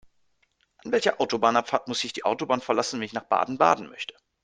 [0.83, 4.15] An welcher Autobahnabfahrt muss ich die Autobahn verlassen, wenn ich nach Baden-Baden möchte?